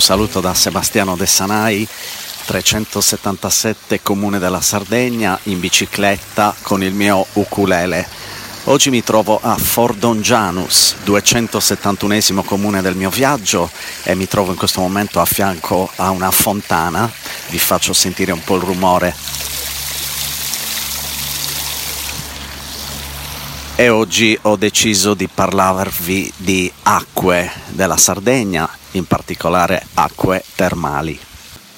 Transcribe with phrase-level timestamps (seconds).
[0.00, 1.86] Un saluto da Sebastiano De Sanai,
[2.46, 8.08] 377 Comune della Sardegna, in bicicletta con il mio ukulele.
[8.64, 13.70] Oggi mi trovo a Fordongianus, 271 comune del mio viaggio
[14.02, 17.12] e mi trovo in questo momento a fianco a una fontana.
[17.50, 19.14] Vi faccio sentire un po' il rumore.
[23.80, 31.18] E oggi ho deciso di parlarvi di acque della Sardegna, in particolare acque termali.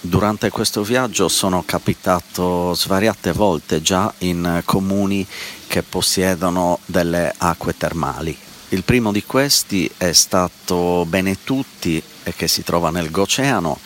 [0.01, 5.25] Durante questo viaggio sono capitato svariate volte già in comuni
[5.69, 8.37] che possiedono delle acque termali.
[8.71, 12.03] Il primo di questi è stato Benetutti,
[12.35, 13.79] che si trova nel Goceano,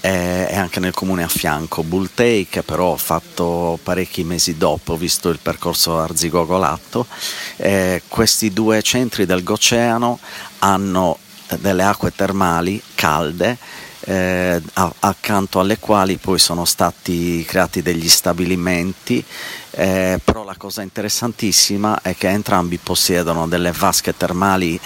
[0.00, 5.28] e anche nel comune a fianco, Bultei, che però ho fatto parecchi mesi dopo, visto
[5.28, 7.06] il percorso Arzigogolato.
[7.56, 10.18] Eh, questi due centri del Goceano
[10.60, 11.18] hanno
[11.58, 13.56] delle acque termali calde
[14.08, 14.62] eh,
[15.00, 19.22] accanto alle quali poi sono stati creati degli stabilimenti,
[19.72, 24.80] eh, però la cosa interessantissima è che entrambi possiedono delle vasche termali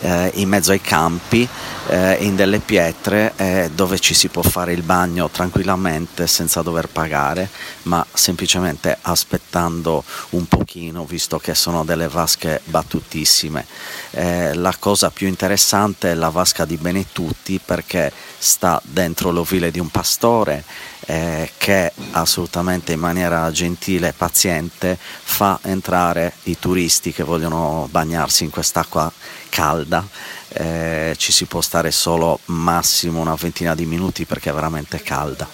[0.00, 1.48] eh, in mezzo ai campi,
[1.88, 6.88] eh, in delle pietre eh, dove ci si può fare il bagno tranquillamente senza dover
[6.88, 7.48] pagare,
[7.82, 13.66] ma semplicemente aspettando un pochino, visto che sono delle vasche battutissime.
[14.10, 19.78] Eh, la cosa più interessante è la vasca di Benetutti perché sta dentro l'ovile di
[19.78, 20.64] un pastore
[21.06, 28.44] eh, che assolutamente in maniera gentile e paziente fa entrare i turisti che vogliono bagnarsi
[28.44, 29.10] in quest'acqua
[29.48, 30.06] calda.
[30.48, 35.46] Eh, ci si può stare solo massimo una ventina di minuti perché è veramente calda.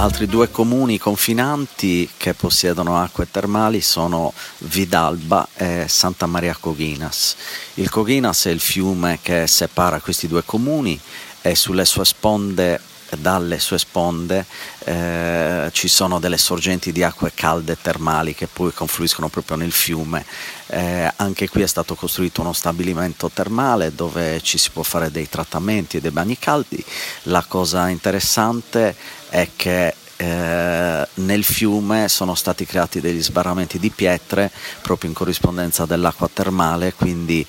[0.00, 7.36] Altri due comuni confinanti che possiedono acque termali sono Vidalba e Santa Maria Coghinas.
[7.74, 10.98] Il Coghinas è il fiume che separa questi due comuni
[11.42, 12.80] e sulle sue sponde
[13.18, 14.46] dalle sue sponde
[14.84, 20.24] eh, ci sono delle sorgenti di acque calde termali che poi confluiscono proprio nel fiume.
[20.66, 25.28] Eh, anche qui è stato costruito uno stabilimento termale dove ci si può fare dei
[25.28, 26.82] trattamenti e dei bagni caldi.
[27.24, 28.94] La cosa interessante
[29.28, 34.50] è che eh, nel fiume sono stati creati degli sbarramenti di pietre
[34.82, 37.44] proprio in corrispondenza dell'acqua termale, quindi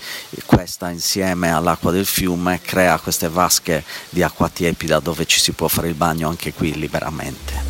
[0.45, 5.67] questa insieme all'acqua del fiume crea queste vasche di acqua tiepida dove ci si può
[5.67, 7.69] fare il bagno anche qui liberamente.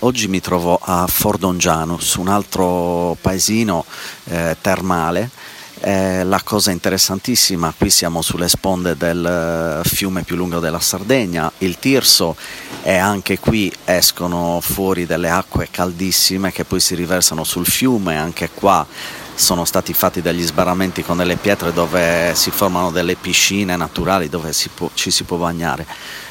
[0.00, 3.84] Oggi mi trovo a Fordongianus, un altro paesino
[4.24, 5.30] eh, termale
[5.80, 11.50] eh, la cosa interessantissima, qui siamo sulle sponde del eh, fiume più lungo della Sardegna,
[11.58, 12.36] il Tirso,
[12.82, 18.50] e anche qui escono fuori delle acque caldissime che poi si riversano sul fiume, anche
[18.52, 18.86] qua
[19.38, 24.52] sono stati fatti degli sbarramenti con delle pietre dove si formano delle piscine naturali dove
[24.52, 25.86] si può, ci si può bagnare.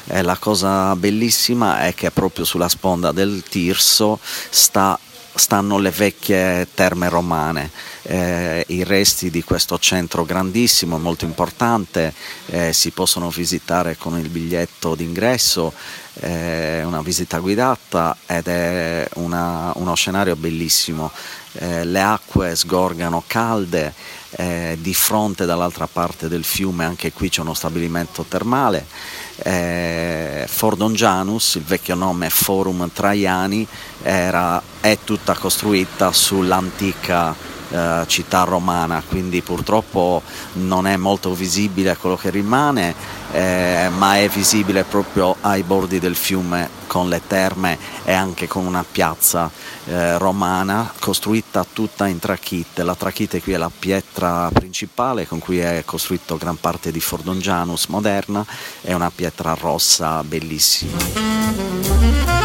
[0.06, 4.98] E la cosa bellissima è che proprio sulla sponda del Tirso sta
[5.34, 7.70] stanno le vecchie terme romane,
[8.02, 12.12] eh, i resti di questo centro grandissimo, molto importante,
[12.46, 15.72] eh, si possono visitare con il biglietto d'ingresso,
[16.20, 21.10] eh, una visita guidata ed è una, uno scenario bellissimo.
[21.52, 23.94] Eh, le acque sgorgano calde,
[24.30, 28.84] eh, di fronte dall'altra parte del fiume anche qui c'è uno stabilimento termale
[29.42, 33.66] eh, Fordongianus, il vecchio nome Forum Traiani,
[34.02, 40.22] era, è tutta costruita sull'antica eh, città romana, quindi purtroppo
[40.54, 42.94] non è molto visibile quello che rimane,
[43.32, 48.64] eh, ma è visibile proprio ai bordi del fiume con le terme e anche con
[48.64, 49.50] una piazza
[49.86, 52.82] eh, romana costruita tutta in trachite.
[52.82, 57.86] La trachite qui è la pietra principale con cui è costruito gran parte di Fordongianus
[57.86, 58.44] moderna,
[58.80, 62.37] è una pietra rossa bellissima.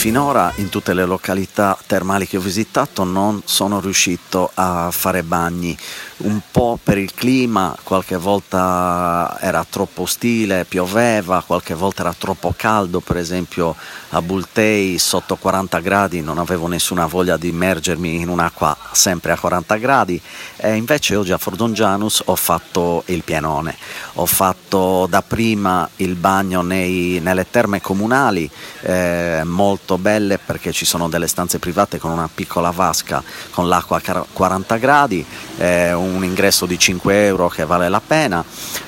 [0.00, 5.76] Finora in tutte le località termali che ho visitato non sono riuscito a fare bagni,
[6.22, 12.54] un po' per il clima, qualche volta era troppo ostile, pioveva, qualche volta era troppo
[12.56, 13.76] caldo, per esempio
[14.10, 19.38] a Bultei sotto 40 gradi non avevo nessuna voglia di immergermi in un'acqua sempre a
[19.38, 20.20] 40 gradi
[20.56, 23.76] e invece oggi a Fordongianus ho fatto il pienone,
[24.14, 28.50] ho fatto dapprima il bagno nei, nelle terme comunali,
[28.80, 33.68] eh, molto molto belle perché ci sono delle stanze private con una piccola vasca con
[33.68, 35.24] l'acqua a 40 gradi,
[35.58, 38.44] eh, un ingresso di 5 euro che vale la pena.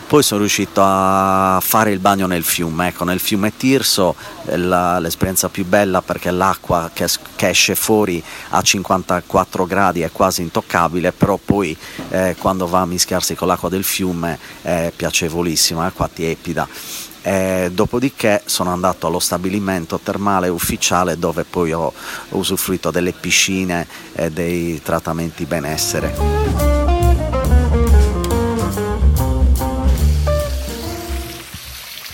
[0.07, 4.15] Poi sono riuscito a fare il bagno nel fiume, ecco, nel fiume Tirso
[4.45, 10.43] la, l'esperienza più bella perché l'acqua che, che, esce fuori a 54 gradi è quasi
[10.43, 11.75] intoccabile, però poi
[12.11, 16.69] eh, quando va a mischiarsi con l'acqua del fiume è piacevolissima, acqua tiepida.
[17.23, 21.93] E dopodiché sono andato allo stabilimento termale ufficiale dove poi ho
[22.31, 26.72] usufruito delle piscine e dei trattamenti benessere.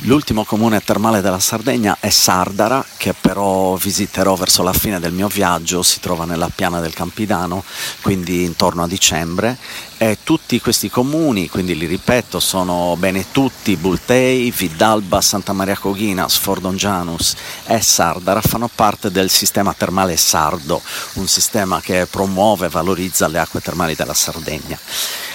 [0.08, 5.28] L'ultimo comune termale della Sardegna è Sardara, che però visiterò verso la fine del mio
[5.28, 7.62] viaggio, si trova nella piana del Campidano,
[8.00, 9.58] quindi intorno a dicembre.
[9.98, 17.34] E tutti questi comuni, quindi li ripeto, sono Benetutti, Bultei, Vidalba, Santa Maria Coghina, Sfordongianus
[17.66, 20.80] e Sardara, fanno parte del sistema termale sardo,
[21.14, 24.78] un sistema che promuove e valorizza le acque termali della Sardegna.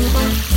[0.00, 0.49] Thank you.